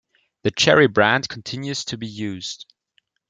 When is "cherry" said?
0.49-0.87